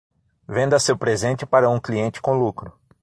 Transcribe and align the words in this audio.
Venda 0.47 0.79
seu 0.79 0.97
presente 0.97 1.45
para 1.45 1.69
um 1.69 1.79
cliente 1.79 2.19
com 2.23 2.33
lucro. 2.33 2.73